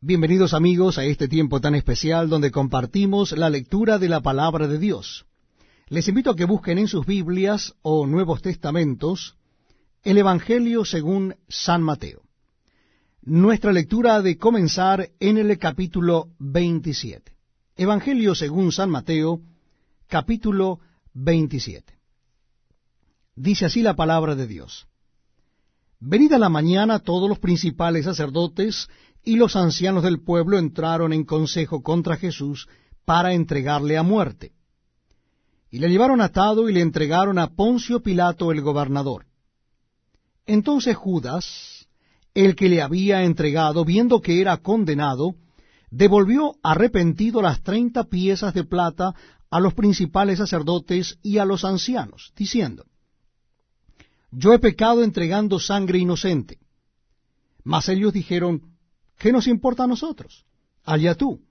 Bienvenidos 0.00 0.54
amigos 0.54 0.96
a 0.96 1.04
este 1.04 1.26
tiempo 1.26 1.60
tan 1.60 1.74
especial 1.74 2.28
donde 2.28 2.52
compartimos 2.52 3.32
la 3.32 3.50
lectura 3.50 3.98
de 3.98 4.08
la 4.08 4.20
palabra 4.20 4.68
de 4.68 4.78
Dios. 4.78 5.26
Les 5.88 6.06
invito 6.06 6.30
a 6.30 6.36
que 6.36 6.44
busquen 6.44 6.78
en 6.78 6.86
sus 6.86 7.04
Biblias 7.04 7.74
o 7.82 8.06
Nuevos 8.06 8.40
Testamentos 8.40 9.34
el 10.04 10.18
Evangelio 10.18 10.84
según 10.84 11.34
San 11.48 11.82
Mateo. 11.82 12.22
Nuestra 13.22 13.72
lectura 13.72 14.14
ha 14.14 14.22
de 14.22 14.38
comenzar 14.38 15.10
en 15.18 15.36
el 15.36 15.58
capítulo 15.58 16.28
27. 16.38 17.32
Evangelio 17.76 18.36
según 18.36 18.70
San 18.70 18.90
Mateo, 18.90 19.40
capítulo 20.06 20.78
27. 21.14 21.92
Dice 23.34 23.66
así 23.66 23.82
la 23.82 23.96
palabra 23.96 24.36
de 24.36 24.46
Dios. 24.46 24.86
Venida 26.00 26.38
la 26.38 26.48
mañana 26.48 27.00
todos 27.00 27.28
los 27.28 27.40
principales 27.40 28.04
sacerdotes 28.04 28.88
y 29.24 29.36
los 29.36 29.56
ancianos 29.56 30.02
del 30.02 30.20
pueblo 30.20 30.58
entraron 30.58 31.12
en 31.12 31.24
consejo 31.24 31.82
contra 31.82 32.16
Jesús 32.16 32.68
para 33.04 33.32
entregarle 33.32 33.96
a 33.96 34.02
muerte. 34.02 34.52
Y 35.70 35.78
le 35.80 35.88
llevaron 35.88 36.20
atado 36.20 36.68
y 36.68 36.72
le 36.72 36.80
entregaron 36.80 37.38
a 37.38 37.48
Poncio 37.48 38.02
Pilato 38.02 38.52
el 38.52 38.62
gobernador. 38.62 39.26
Entonces 40.46 40.96
Judas, 40.96 41.88
el 42.34 42.56
que 42.56 42.68
le 42.68 42.80
había 42.80 43.24
entregado, 43.24 43.84
viendo 43.84 44.22
que 44.22 44.40
era 44.40 44.56
condenado, 44.56 45.34
devolvió 45.90 46.56
arrepentido 46.62 47.42
las 47.42 47.62
treinta 47.62 48.04
piezas 48.04 48.54
de 48.54 48.64
plata 48.64 49.14
a 49.50 49.60
los 49.60 49.74
principales 49.74 50.38
sacerdotes 50.38 51.18
y 51.22 51.38
a 51.38 51.44
los 51.44 51.64
ancianos, 51.64 52.32
diciendo, 52.36 52.84
Yo 54.30 54.52
he 54.52 54.58
pecado 54.58 55.02
entregando 55.02 55.58
sangre 55.58 55.98
inocente. 55.98 56.58
Mas 57.64 57.88
ellos 57.88 58.12
dijeron, 58.12 58.62
¿Qué 59.18 59.32
nos 59.32 59.46
importa 59.48 59.84
a 59.84 59.88
nosotros? 59.88 60.46
Allá 60.84 61.14
tú. 61.14 61.42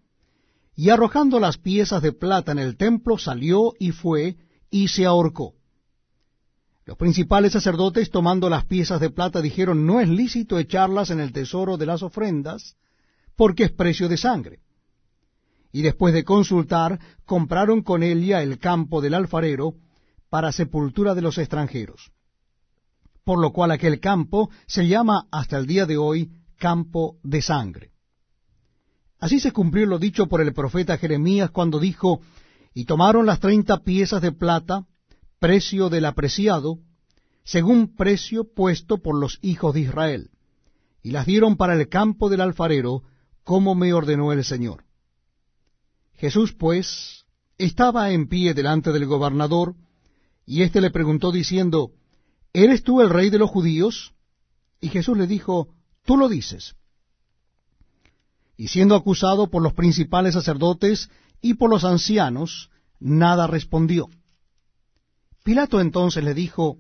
Y 0.76 0.90
arrojando 0.90 1.40
las 1.40 1.58
piezas 1.58 2.02
de 2.02 2.14
plata 2.14 2.52
en 2.52 2.60
el 2.60 2.78
templo, 2.78 3.18
salió 3.18 3.74
y 3.80 3.92
fue 3.92 4.38
y 4.70 4.88
se 4.88 5.06
ahorcó. 5.06 5.56
Los 6.86 6.98
principales 6.98 7.52
sacerdotes, 7.52 8.10
tomando 8.10 8.50
las 8.50 8.66
piezas 8.66 9.02
de 9.02 9.10
plata, 9.10 9.42
dijeron, 9.42 9.86
no 9.86 10.00
es 10.00 10.08
lícito 10.08 10.58
echarlas 10.58 11.10
en 11.10 11.20
el 11.20 11.34
tesoro 11.34 11.76
de 11.76 11.86
las 11.86 12.02
ofrendas, 12.02 12.78
porque 13.36 13.66
es 13.66 13.72
precio 13.72 14.08
de 14.08 14.16
sangre. 14.16 14.60
Y 15.74 15.82
después 15.82 16.14
de 16.14 16.24
consultar, 16.24 17.00
compraron 17.26 17.82
con 17.82 18.04
ella 18.04 18.42
el 18.42 18.58
campo 18.58 19.02
del 19.02 19.16
alfarero 19.16 19.76
para 20.30 20.54
sepultura 20.54 21.14
de 21.14 21.22
los 21.22 21.38
extranjeros. 21.38 22.12
Por 23.26 23.40
lo 23.40 23.52
cual 23.52 23.72
aquel 23.72 24.00
campo 24.00 24.50
se 24.68 24.88
llama 24.88 25.28
hasta 25.30 25.58
el 25.58 25.68
día 25.68 25.86
de 25.86 25.98
hoy 25.98 26.32
campo 26.58 27.18
de 27.24 27.42
sangre. 27.42 27.92
Así 29.20 29.40
se 29.40 29.52
cumplió 29.52 29.86
lo 29.86 30.00
dicho 30.00 30.28
por 30.28 30.42
el 30.42 30.54
profeta 30.54 30.98
Jeremías 30.98 31.50
cuando 31.52 31.80
dijo, 31.80 32.22
y 32.74 32.86
tomaron 32.86 33.26
las 33.26 33.40
treinta 33.40 33.80
piezas 33.80 34.22
de 34.22 34.32
plata, 34.32 34.86
precio 35.40 35.90
del 35.90 36.06
apreciado, 36.06 36.80
según 37.44 37.96
precio 37.96 38.44
puesto 38.54 39.00
por 39.00 39.18
los 39.20 39.40
hijos 39.42 39.74
de 39.74 39.82
Israel, 39.82 40.32
y 41.02 41.12
las 41.12 41.26
dieron 41.26 41.56
para 41.56 41.74
el 41.74 41.88
campo 41.90 42.30
del 42.30 42.42
alfarero, 42.42 43.04
como 43.44 43.74
me 43.74 43.94
ordenó 43.94 44.34
el 44.34 44.44
Señor. 44.44 44.84
Jesús, 46.16 46.54
pues, 46.54 47.26
estaba 47.58 48.12
en 48.12 48.28
pie 48.28 48.54
delante 48.54 48.92
del 48.92 49.06
gobernador, 49.06 49.76
y 50.46 50.62
éste 50.62 50.82
le 50.82 50.92
preguntó 50.92 51.32
diciendo, 51.32 51.92
¿Eres 52.54 52.84
tú 52.84 53.02
el 53.02 53.10
rey 53.10 53.30
de 53.30 53.40
los 53.40 53.50
judíos? 53.50 54.14
Y 54.82 54.90
Jesús 54.90 55.18
le 55.18 55.28
dijo, 55.28 55.70
Tú 56.08 56.16
lo 56.16 56.30
dices. 56.30 56.78
Y 58.56 58.70
siendo 58.70 58.96
acusado 58.96 59.50
por 59.50 59.62
los 59.62 59.74
principales 59.74 60.36
sacerdotes 60.36 61.10
y 61.42 61.56
por 61.56 61.70
los 61.70 61.84
ancianos, 61.84 62.72
nada 62.98 63.46
respondió. 63.46 64.08
Pilato 65.44 65.82
entonces 65.82 66.24
le 66.24 66.34
dijo, 66.34 66.78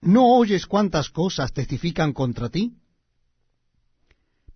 ¿No 0.00 0.26
oyes 0.36 0.66
cuántas 0.66 1.08
cosas 1.10 1.52
testifican 1.52 2.12
contra 2.12 2.48
ti? 2.48 2.74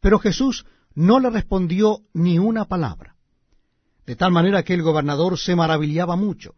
Pero 0.00 0.19
Jesús 0.19 0.66
no 0.97 1.21
le 1.21 1.31
respondió 1.31 2.00
ni 2.12 2.41
una 2.41 2.65
palabra, 2.65 3.15
de 4.04 4.16
tal 4.16 4.32
manera 4.32 4.65
que 4.65 4.75
el 4.75 4.82
gobernador 4.82 5.38
se 5.38 5.54
maravillaba 5.54 6.16
mucho. 6.16 6.56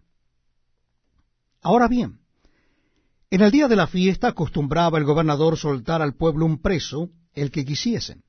Ahora 1.60 1.88
bien, 1.88 2.20
en 3.36 3.42
el 3.42 3.50
día 3.50 3.68
de 3.68 3.76
la 3.76 3.86
fiesta 3.86 4.28
acostumbraba 4.28 4.96
el 4.96 5.04
gobernador 5.04 5.58
soltar 5.58 6.00
al 6.00 6.14
pueblo 6.14 6.46
un 6.46 6.62
preso, 6.62 7.10
el 7.34 7.50
que 7.50 7.66
quisiesen. 7.66 8.24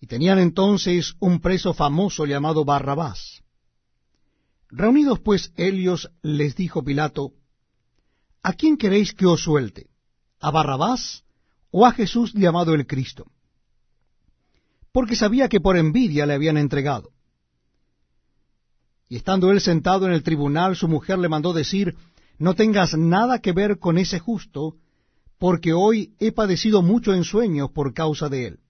Y 0.00 0.06
tenían 0.06 0.38
entonces 0.38 1.14
un 1.20 1.40
preso 1.40 1.74
famoso 1.74 2.24
llamado 2.24 2.64
Barrabás. 2.64 3.42
Reunidos 4.70 5.20
pues 5.20 5.52
ellos, 5.56 6.10
les 6.22 6.56
dijo 6.56 6.82
Pilato, 6.82 7.34
¿A 8.42 8.54
quién 8.54 8.78
queréis 8.78 9.12
que 9.12 9.26
os 9.26 9.42
suelte? 9.42 9.90
¿A 10.40 10.50
Barrabás 10.50 11.24
o 11.70 11.84
a 11.84 11.92
Jesús 11.92 12.32
llamado 12.32 12.72
el 12.72 12.86
Cristo? 12.86 13.30
Porque 14.90 15.16
sabía 15.16 15.50
que 15.50 15.60
por 15.60 15.76
envidia 15.76 16.24
le 16.24 16.32
habían 16.32 16.56
entregado. 16.56 17.10
Y 19.06 19.16
estando 19.16 19.50
él 19.50 19.60
sentado 19.60 20.06
en 20.06 20.12
el 20.12 20.22
tribunal, 20.22 20.76
su 20.76 20.88
mujer 20.88 21.18
le 21.18 21.28
mandó 21.28 21.52
decir, 21.52 21.94
no 22.40 22.54
tengas 22.54 22.96
nada 22.96 23.40
que 23.40 23.52
ver 23.52 23.78
con 23.78 23.98
ese 23.98 24.18
justo, 24.18 24.76
porque 25.38 25.74
hoy 25.74 26.14
he 26.18 26.32
padecido 26.32 26.80
mucho 26.80 27.12
en 27.12 27.22
sueños 27.22 27.70
por 27.70 27.92
causa 27.92 28.30
de 28.30 28.46
él. 28.46 28.60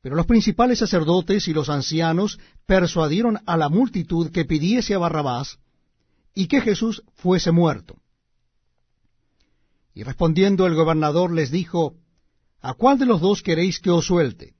Pero 0.00 0.14
los 0.14 0.26
principales 0.26 0.78
sacerdotes 0.78 1.48
y 1.48 1.52
los 1.52 1.68
ancianos 1.68 2.38
persuadieron 2.64 3.40
a 3.44 3.56
la 3.56 3.68
multitud 3.68 4.30
que 4.30 4.44
pidiese 4.44 4.94
a 4.94 4.98
Barrabás 4.98 5.58
y 6.32 6.46
que 6.46 6.60
Jesús 6.60 7.02
fuese 7.16 7.50
muerto. 7.50 7.96
Y 9.92 10.04
respondiendo 10.04 10.68
el 10.68 10.76
gobernador 10.76 11.32
les 11.32 11.50
dijo, 11.50 11.96
¿A 12.60 12.74
cuál 12.74 13.00
de 13.00 13.06
los 13.06 13.20
dos 13.20 13.42
queréis 13.42 13.80
que 13.80 13.90
os 13.90 14.06
suelte? 14.06 14.54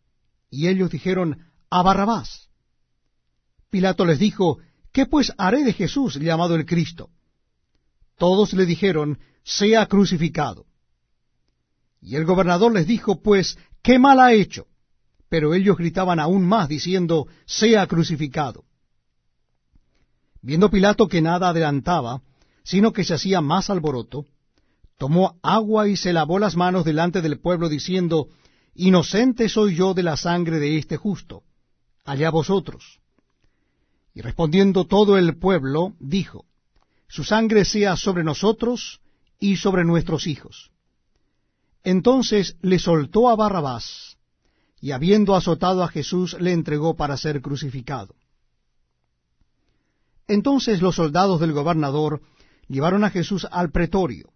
Y 0.50 0.66
ellos 0.66 0.90
dijeron, 0.90 1.38
A 1.70 1.82
Barrabás. 1.82 2.48
Pilato 3.70 4.04
les 4.04 4.18
dijo, 4.18 4.58
¿Qué 4.90 5.06
pues 5.06 5.32
haré 5.38 5.62
de 5.62 5.72
Jesús 5.72 6.16
llamado 6.16 6.56
el 6.56 6.66
Cristo? 6.66 7.10
Todos 8.20 8.52
le 8.52 8.66
dijeron, 8.66 9.18
sea 9.44 9.86
crucificado. 9.86 10.66
Y 12.02 12.16
el 12.16 12.26
gobernador 12.26 12.70
les 12.70 12.86
dijo, 12.86 13.22
pues, 13.22 13.56
¿qué 13.82 13.98
mal 13.98 14.20
ha 14.20 14.34
hecho? 14.34 14.66
Pero 15.30 15.54
ellos 15.54 15.78
gritaban 15.78 16.20
aún 16.20 16.46
más, 16.46 16.68
diciendo, 16.68 17.28
sea 17.46 17.86
crucificado. 17.86 18.66
Viendo 20.42 20.68
Pilato 20.68 21.08
que 21.08 21.22
nada 21.22 21.48
adelantaba, 21.48 22.20
sino 22.62 22.92
que 22.92 23.04
se 23.04 23.14
hacía 23.14 23.40
más 23.40 23.70
alboroto, 23.70 24.26
tomó 24.98 25.38
agua 25.42 25.88
y 25.88 25.96
se 25.96 26.12
lavó 26.12 26.38
las 26.38 26.56
manos 26.56 26.84
delante 26.84 27.22
del 27.22 27.40
pueblo, 27.40 27.70
diciendo, 27.70 28.28
Inocente 28.74 29.48
soy 29.48 29.76
yo 29.76 29.94
de 29.94 30.02
la 30.02 30.18
sangre 30.18 30.58
de 30.58 30.76
este 30.76 30.98
justo, 30.98 31.44
allá 32.04 32.28
vosotros. 32.28 33.00
Y 34.12 34.20
respondiendo 34.20 34.84
todo 34.84 35.16
el 35.16 35.38
pueblo, 35.38 35.94
dijo, 36.00 36.49
su 37.10 37.24
sangre 37.24 37.64
sea 37.64 37.96
sobre 37.96 38.22
nosotros 38.22 39.00
y 39.40 39.56
sobre 39.56 39.84
nuestros 39.84 40.28
hijos. 40.28 40.70
Entonces 41.82 42.56
le 42.62 42.78
soltó 42.78 43.28
a 43.28 43.34
Barrabás, 43.34 44.16
y 44.80 44.92
habiendo 44.92 45.34
azotado 45.34 45.82
a 45.82 45.88
Jesús, 45.88 46.36
le 46.38 46.52
entregó 46.52 46.94
para 46.94 47.16
ser 47.16 47.42
crucificado. 47.42 48.14
Entonces 50.28 50.80
los 50.80 50.94
soldados 50.94 51.40
del 51.40 51.52
gobernador 51.52 52.22
llevaron 52.68 53.02
a 53.02 53.10
Jesús 53.10 53.44
al 53.50 53.72
pretorio, 53.72 54.30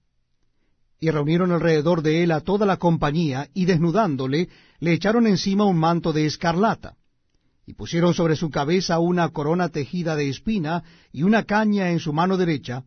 y 0.98 1.10
reunieron 1.10 1.52
alrededor 1.52 2.02
de 2.02 2.24
él 2.24 2.32
a 2.32 2.40
toda 2.40 2.66
la 2.66 2.78
compañía, 2.78 3.50
y 3.54 3.66
desnudándole, 3.66 4.48
le 4.80 4.92
echaron 4.92 5.28
encima 5.28 5.64
un 5.64 5.78
manto 5.78 6.12
de 6.12 6.26
escarlata 6.26 6.96
y 7.66 7.74
pusieron 7.74 8.14
sobre 8.14 8.36
su 8.36 8.50
cabeza 8.50 8.98
una 8.98 9.28
corona 9.30 9.68
tejida 9.68 10.16
de 10.16 10.28
espina 10.28 10.82
y 11.12 11.22
una 11.22 11.44
caña 11.44 11.90
en 11.90 11.98
su 11.98 12.12
mano 12.12 12.36
derecha, 12.36 12.84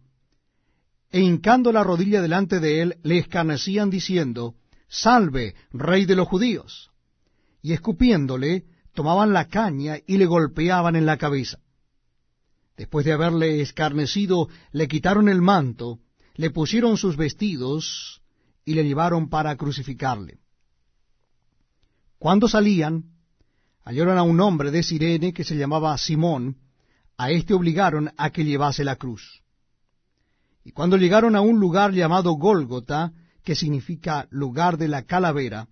e 1.09 1.21
hincando 1.21 1.71
la 1.71 1.83
rodilla 1.83 2.21
delante 2.21 2.59
de 2.59 2.81
él, 2.81 2.97
le 3.03 3.17
escarnecían 3.19 3.89
diciendo, 3.89 4.55
Salve, 4.89 5.55
rey 5.71 6.05
de 6.05 6.15
los 6.15 6.27
judíos. 6.27 6.91
Y 7.61 7.73
escupiéndole, 7.73 8.65
tomaban 8.93 9.33
la 9.33 9.47
caña 9.47 9.97
y 10.05 10.17
le 10.17 10.25
golpeaban 10.25 10.95
en 10.95 11.05
la 11.05 11.17
cabeza. 11.17 11.59
Después 12.75 13.05
de 13.05 13.13
haberle 13.13 13.61
escarnecido, 13.61 14.49
le 14.71 14.87
quitaron 14.87 15.29
el 15.29 15.41
manto, 15.41 15.99
le 16.35 16.51
pusieron 16.51 16.97
sus 16.97 17.17
vestidos 17.17 18.21
y 18.65 18.75
le 18.75 18.83
llevaron 18.83 19.29
para 19.29 19.55
crucificarle. 19.55 20.39
Cuando 22.19 22.47
salían, 22.47 23.16
hallaron 23.87 24.17
a 24.17 24.23
un 24.23 24.41
hombre 24.41 24.69
de 24.69 24.83
Sirene 24.83 25.31
que 25.31 25.45
se 25.45 25.55
llamaba 25.55 25.97
Simón, 25.97 26.57
a 27.17 27.31
éste 27.31 27.53
obligaron 27.53 28.11
a 28.17 28.31
que 28.31 28.43
llevase 28.43 28.83
la 28.83 28.97
cruz. 28.97 29.41
Y 30.65 30.71
cuando 30.73 30.97
llegaron 30.97 31.37
a 31.37 31.41
un 31.41 31.61
lugar 31.61 31.93
llamado 31.93 32.33
Gólgota, 32.33 33.13
que 33.45 33.55
significa 33.55 34.27
lugar 34.29 34.77
de 34.77 34.89
la 34.89 35.03
calavera, 35.03 35.69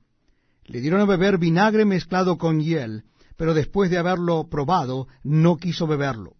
Le 0.67 0.81
dieron 0.81 1.01
a 1.01 1.05
beber 1.05 1.37
vinagre 1.37 1.85
mezclado 1.85 2.39
con 2.39 2.59
hiel, 2.59 3.03
pero 3.37 3.53
después 3.53 3.91
de 3.91 3.99
haberlo 3.99 4.47
probado, 4.49 5.07
no 5.21 5.57
quiso 5.57 5.85
beberlo. 5.85 6.37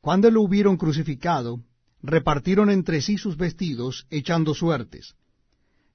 Cuando 0.00 0.30
lo 0.32 0.42
hubieron 0.42 0.76
crucificado, 0.76 1.60
repartieron 2.02 2.70
entre 2.70 3.00
sí 3.00 3.16
sus 3.16 3.36
vestidos, 3.36 4.08
echando 4.10 4.52
suertes. 4.52 5.14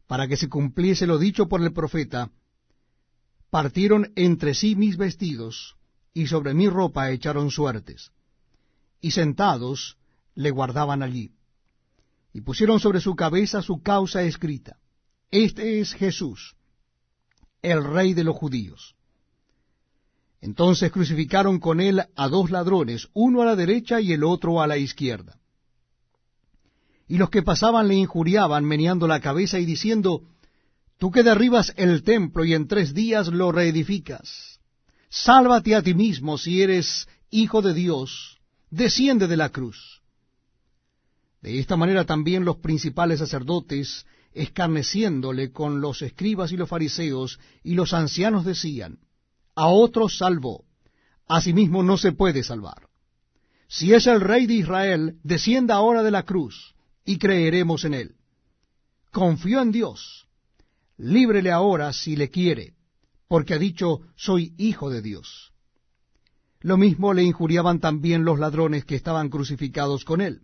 Para 0.07 0.29
que 0.29 0.37
se 0.37 0.47
cumpliese 0.47 1.07
lo 1.07 1.17
dicho 1.17 1.49
por 1.49 1.61
el 1.61 1.73
profeta, 1.73 2.29
partieron 3.53 4.11
entre 4.15 4.55
sí 4.55 4.75
mis 4.75 4.97
vestidos, 4.97 5.75
y 6.11 6.25
sobre 6.25 6.55
mi 6.55 6.67
ropa 6.69 7.11
echaron 7.11 7.51
suertes. 7.51 8.09
Y 8.99 9.11
sentados 9.11 9.99
le 10.33 10.49
guardaban 10.49 11.03
allí. 11.03 11.33
Y 12.33 12.41
pusieron 12.41 12.79
sobre 12.79 12.99
su 12.99 13.15
cabeza 13.15 13.61
su 13.61 13.83
causa 13.83 14.23
escrita. 14.23 14.79
Este 15.29 15.79
es 15.79 15.93
Jesús, 15.93 16.55
el 17.61 17.83
rey 17.83 18.15
de 18.15 18.23
los 18.23 18.35
judíos. 18.35 18.95
Entonces 20.41 20.91
crucificaron 20.91 21.59
con 21.59 21.79
él 21.79 22.01
a 22.15 22.29
dos 22.29 22.49
ladrones, 22.49 23.09
uno 23.13 23.43
a 23.43 23.45
la 23.45 23.55
derecha 23.55 24.01
y 24.01 24.13
el 24.13 24.23
otro 24.23 24.63
a 24.63 24.65
la 24.67 24.77
izquierda. 24.77 25.37
Y 27.07 27.19
los 27.19 27.29
que 27.29 27.43
pasaban 27.43 27.87
le 27.87 27.93
injuriaban, 27.93 28.65
meneando 28.65 29.05
la 29.05 29.19
cabeza 29.19 29.59
y 29.59 29.65
diciendo, 29.65 30.23
Tú 31.03 31.11
que 31.11 31.21
derribas 31.21 31.73
el 31.75 32.01
templo 32.03 32.45
y 32.45 32.53
en 32.53 32.65
tres 32.65 32.93
días 32.93 33.27
lo 33.27 33.51
reedificas, 33.51 34.61
sálvate 35.09 35.75
a 35.75 35.81
ti 35.81 35.93
mismo 35.93 36.37
si 36.37 36.61
eres 36.61 37.09
hijo 37.29 37.61
de 37.61 37.73
Dios, 37.73 38.39
desciende 38.69 39.27
de 39.27 39.35
la 39.35 39.49
cruz. 39.49 40.01
De 41.41 41.59
esta 41.59 41.75
manera 41.75 42.05
también 42.05 42.45
los 42.45 42.55
principales 42.55 43.19
sacerdotes, 43.19 44.05
escarneciéndole 44.31 45.51
con 45.51 45.81
los 45.81 46.01
escribas 46.01 46.53
y 46.53 46.55
los 46.55 46.69
fariseos 46.69 47.37
y 47.65 47.73
los 47.73 47.93
ancianos 47.93 48.45
decían, 48.45 48.99
a 49.55 49.67
otros 49.67 50.17
salvó, 50.17 50.63
a 51.27 51.41
sí 51.41 51.51
mismo 51.51 51.83
no 51.83 51.97
se 51.97 52.13
puede 52.13 52.43
salvar. 52.43 52.87
Si 53.67 53.93
es 53.93 54.07
el 54.07 54.21
rey 54.21 54.47
de 54.47 54.53
Israel, 54.53 55.17
descienda 55.21 55.75
ahora 55.75 56.01
de 56.01 56.11
la 56.11 56.23
cruz, 56.23 56.75
y 57.03 57.17
creeremos 57.17 57.83
en 57.83 57.93
él. 57.93 58.15
Confió 59.11 59.61
en 59.61 59.73
Dios, 59.73 60.22
líbrele 60.97 61.51
ahora 61.51 61.91
si 61.93 62.15
le 62.15 62.29
quiere, 62.29 62.73
porque 63.27 63.53
ha 63.53 63.57
dicho, 63.57 64.01
soy 64.15 64.53
hijo 64.57 64.89
de 64.89 65.01
Dios. 65.01 65.51
Lo 66.61 66.77
mismo 66.77 67.13
le 67.13 67.23
injuriaban 67.23 67.79
también 67.79 68.23
los 68.23 68.39
ladrones 68.39 68.85
que 68.85 68.95
estaban 68.95 69.29
crucificados 69.29 70.05
con 70.05 70.21
él. 70.21 70.41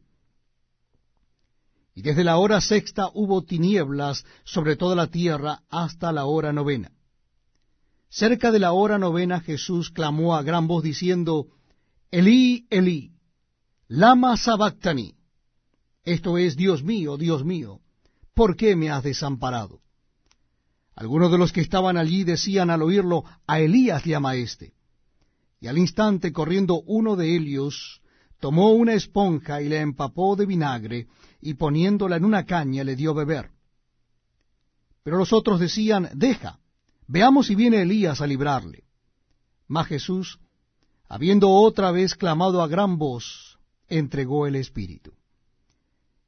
Y 1.95 2.01
desde 2.01 2.23
la 2.23 2.37
hora 2.37 2.61
sexta 2.61 3.09
hubo 3.13 3.43
tinieblas 3.43 4.25
sobre 4.43 4.75
toda 4.75 4.95
la 4.95 5.07
tierra 5.07 5.61
hasta 5.69 6.11
la 6.11 6.25
hora 6.25 6.53
novena. 6.53 6.91
Cerca 8.09 8.51
de 8.51 8.59
la 8.59 8.73
hora 8.73 8.97
novena 8.97 9.39
Jesús 9.39 9.91
clamó 9.91 10.35
a 10.35 10.43
gran 10.43 10.67
voz 10.67 10.83
diciendo, 10.83 11.47
Elí, 12.11 12.67
Elí, 12.69 13.11
lama 13.87 14.35
sabactani. 14.35 15.15
Esto 16.03 16.37
es, 16.37 16.55
Dios 16.55 16.83
mío, 16.83 17.17
Dios 17.17 17.45
mío, 17.45 17.81
¿por 18.33 18.55
qué 18.55 18.75
me 18.75 18.89
has 18.89 19.03
desamparado? 19.03 19.81
Algunos 20.99 21.31
de 21.31 21.37
los 21.37 21.53
que 21.53 21.61
estaban 21.61 21.95
allí 21.95 22.25
decían 22.25 22.69
al 22.69 22.81
oírlo, 22.81 23.23
a 23.47 23.61
Elías 23.61 24.03
llama 24.03 24.35
éste. 24.35 24.73
Y 25.61 25.67
al 25.67 25.77
instante, 25.77 26.33
corriendo 26.33 26.81
uno 26.85 27.15
de 27.15 27.35
ellos, 27.35 28.01
tomó 28.41 28.73
una 28.73 28.93
esponja 28.93 29.61
y 29.61 29.69
la 29.69 29.79
empapó 29.79 30.35
de 30.35 30.45
vinagre, 30.45 31.07
y 31.39 31.53
poniéndola 31.53 32.17
en 32.17 32.25
una 32.25 32.45
caña 32.45 32.83
le 32.83 32.97
dio 32.97 33.13
beber. 33.13 33.51
Pero 35.03 35.17
los 35.17 35.31
otros 35.31 35.61
decían, 35.61 36.09
deja, 36.15 36.59
Veamos 37.07 37.47
si 37.47 37.55
viene 37.55 37.81
Elías 37.81 38.21
a 38.21 38.27
librarle. 38.27 38.83
Mas 39.67 39.87
Jesús, 39.87 40.39
habiendo 41.07 41.49
otra 41.49 41.91
vez 41.91 42.13
clamado 42.13 42.61
a 42.61 42.67
gran 42.67 42.99
voz, 42.99 43.57
entregó 43.87 44.45
el 44.45 44.55
Espíritu. 44.55 45.13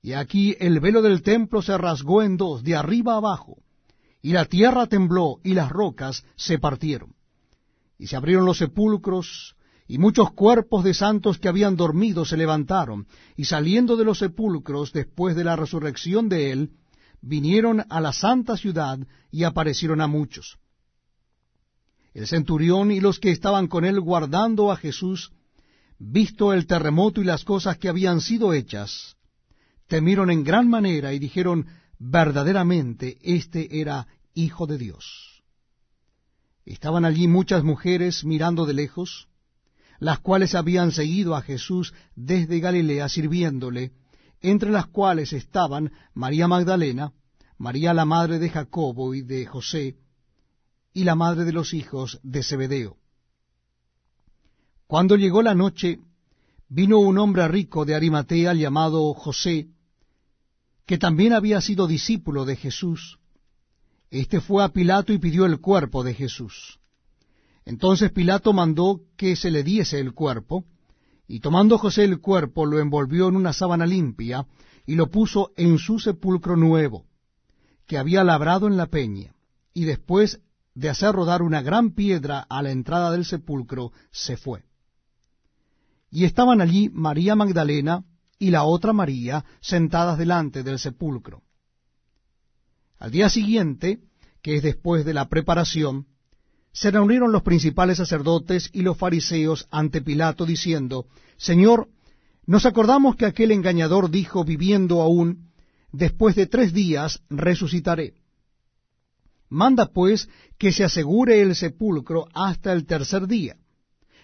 Y 0.01 0.13
aquí 0.13 0.55
el 0.59 0.79
velo 0.79 1.03
del 1.03 1.21
templo 1.21 1.61
se 1.61 1.77
rasgó 1.77 2.23
en 2.23 2.35
dos, 2.35 2.63
de 2.63 2.75
arriba 2.75 3.15
abajo, 3.15 3.61
y 4.21 4.31
la 4.33 4.45
tierra 4.45 4.87
tembló, 4.87 5.39
y 5.43 5.53
las 5.53 5.69
rocas 5.69 6.23
se 6.35 6.59
partieron. 6.59 7.15
Y 7.97 8.07
se 8.07 8.15
abrieron 8.15 8.45
los 8.45 8.57
sepulcros, 8.57 9.55
y 9.87 9.97
muchos 9.97 10.31
cuerpos 10.31 10.83
de 10.83 10.93
santos 10.93 11.37
que 11.37 11.49
habían 11.49 11.75
dormido 11.75 12.23
se 12.23 12.37
levantaron, 12.37 13.07
y 13.35 13.45
saliendo 13.45 13.97
de 13.97 14.05
los 14.05 14.19
sepulcros 14.19 14.93
después 14.93 15.35
de 15.35 15.43
la 15.43 15.55
resurrección 15.55 16.29
de 16.29 16.51
él, 16.51 16.71
vinieron 17.21 17.83
a 17.89 18.01
la 18.01 18.13
santa 18.13 18.57
ciudad 18.57 18.99
y 19.31 19.43
aparecieron 19.43 20.01
a 20.01 20.07
muchos. 20.07 20.57
El 22.13 22.27
centurión 22.27 22.91
y 22.91 22.99
los 22.99 23.19
que 23.19 23.31
estaban 23.31 23.67
con 23.67 23.85
él 23.85 23.99
guardando 23.99 24.71
a 24.71 24.75
Jesús, 24.75 25.31
visto 25.97 26.53
el 26.53 26.67
terremoto 26.67 27.21
y 27.21 27.25
las 27.25 27.43
cosas 27.43 27.77
que 27.77 27.89
habían 27.89 28.21
sido 28.21 28.53
hechas, 28.53 29.15
temieron 29.87 30.31
en 30.31 30.43
gran 30.43 30.69
manera 30.69 31.13
y 31.13 31.19
dijeron, 31.19 31.67
verdaderamente 32.03 33.19
este 33.21 33.79
era 33.79 34.07
Hijo 34.33 34.65
de 34.65 34.79
Dios. 34.79 35.43
Estaban 36.65 37.05
allí 37.05 37.27
muchas 37.27 37.63
mujeres 37.63 38.23
mirando 38.23 38.65
de 38.65 38.73
lejos, 38.73 39.27
las 39.99 40.19
cuales 40.19 40.55
habían 40.55 40.91
seguido 40.91 41.35
a 41.35 41.43
Jesús 41.43 41.93
desde 42.15 42.59
Galilea 42.59 43.07
sirviéndole, 43.07 43.91
entre 44.39 44.71
las 44.71 44.87
cuales 44.87 45.31
estaban 45.31 45.91
María 46.15 46.47
Magdalena, 46.47 47.13
María 47.57 47.93
la 47.93 48.05
madre 48.05 48.39
de 48.39 48.49
Jacobo 48.49 49.13
y 49.13 49.21
de 49.21 49.45
José, 49.45 49.97
y 50.93 51.03
la 51.03 51.13
madre 51.13 51.45
de 51.45 51.53
los 51.53 51.73
hijos 51.73 52.19
de 52.23 52.41
Zebedeo. 52.41 52.97
Cuando 54.87 55.17
llegó 55.17 55.43
la 55.43 55.53
noche, 55.53 55.99
vino 56.67 56.97
un 56.97 57.19
hombre 57.19 57.47
rico 57.47 57.85
de 57.85 57.93
Arimatea 57.93 58.55
llamado 58.55 59.13
José, 59.13 59.67
que 60.91 60.97
también 60.97 61.31
había 61.31 61.61
sido 61.61 61.87
discípulo 61.87 62.43
de 62.43 62.57
Jesús. 62.57 63.17
Este 64.09 64.41
fue 64.41 64.61
a 64.61 64.73
Pilato 64.73 65.13
y 65.13 65.19
pidió 65.19 65.45
el 65.45 65.61
cuerpo 65.61 66.03
de 66.03 66.13
Jesús. 66.13 66.81
Entonces 67.63 68.11
Pilato 68.11 68.51
mandó 68.51 68.99
que 69.15 69.37
se 69.37 69.51
le 69.51 69.63
diese 69.63 70.01
el 70.01 70.11
cuerpo, 70.11 70.65
y 71.29 71.39
tomando 71.39 71.77
José 71.77 72.03
el 72.03 72.19
cuerpo 72.19 72.65
lo 72.65 72.81
envolvió 72.81 73.29
en 73.29 73.37
una 73.37 73.53
sábana 73.53 73.85
limpia 73.85 74.45
y 74.85 74.95
lo 74.95 75.09
puso 75.09 75.53
en 75.55 75.77
su 75.77 75.97
sepulcro 75.97 76.57
nuevo, 76.57 77.05
que 77.87 77.97
había 77.97 78.25
labrado 78.25 78.67
en 78.67 78.75
la 78.75 78.87
peña, 78.87 79.33
y 79.73 79.85
después 79.85 80.41
de 80.75 80.89
hacer 80.89 81.15
rodar 81.15 81.41
una 81.41 81.61
gran 81.61 81.91
piedra 81.91 82.45
a 82.49 82.61
la 82.61 82.71
entrada 82.71 83.11
del 83.11 83.23
sepulcro, 83.23 83.93
se 84.11 84.35
fue. 84.35 84.65
Y 86.09 86.25
estaban 86.25 86.59
allí 86.59 86.89
María 86.89 87.37
Magdalena 87.37 88.03
y 88.41 88.49
la 88.49 88.63
otra 88.63 88.91
María 88.91 89.45
sentadas 89.61 90.17
delante 90.17 90.63
del 90.63 90.79
sepulcro. 90.79 91.43
Al 92.97 93.11
día 93.11 93.29
siguiente, 93.29 93.99
que 94.41 94.55
es 94.55 94.63
después 94.63 95.05
de 95.05 95.13
la 95.13 95.29
preparación, 95.29 96.07
se 96.73 96.89
reunieron 96.89 97.31
los 97.31 97.43
principales 97.43 97.99
sacerdotes 97.99 98.71
y 98.73 98.81
los 98.81 98.97
fariseos 98.97 99.67
ante 99.69 100.01
Pilato, 100.01 100.47
diciendo, 100.47 101.05
Señor, 101.37 101.89
nos 102.47 102.65
acordamos 102.65 103.15
que 103.15 103.27
aquel 103.27 103.51
engañador 103.51 104.09
dijo, 104.09 104.43
viviendo 104.43 105.03
aún, 105.03 105.51
después 105.91 106.35
de 106.35 106.47
tres 106.47 106.73
días 106.73 107.21
resucitaré. 107.29 108.15
Manda 109.49 109.85
pues 109.93 110.29
que 110.57 110.71
se 110.71 110.83
asegure 110.83 111.41
el 111.41 111.55
sepulcro 111.55 112.27
hasta 112.33 112.73
el 112.73 112.87
tercer 112.87 113.27
día. 113.27 113.55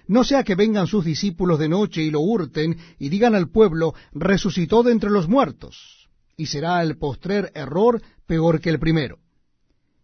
No 0.08 0.24
sea 0.24 0.44
que 0.44 0.56
vengan 0.56 0.88
sus 0.88 1.04
discípulos 1.04 1.60
de 1.60 1.70
noche 1.70 2.02
y 2.02 2.12
lo 2.12 2.22
hurten 2.22 2.78
y 2.98 3.10
digan 3.10 3.36
al 3.36 3.50
pueblo, 3.50 3.94
resucitó 4.14 4.84
de 4.84 4.94
entre 4.94 5.10
los 5.10 5.28
muertos, 5.28 6.10
y 6.38 6.46
será 6.46 6.82
el 6.82 6.98
postrer 6.98 7.52
error 7.54 8.02
peor 8.26 8.62
que 8.62 8.70
el 8.70 8.80
primero. 8.80 9.20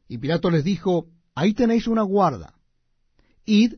Y 0.08 0.18
Pilato 0.18 0.50
les 0.50 0.64
dijo, 0.64 1.08
ahí 1.36 1.54
tenéis 1.54 1.88
una 1.88 2.04
guarda. 2.04 2.54
Id 3.46 3.76